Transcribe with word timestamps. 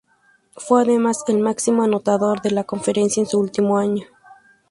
Fue 0.55 0.81
además 0.81 1.23
el 1.27 1.37
máximo 1.37 1.83
anotador 1.83 2.41
de 2.41 2.49
la 2.49 2.63
conferencia 2.63 3.21
en 3.21 3.27
su 3.29 3.37
último 3.39 3.77
año. 3.77 4.07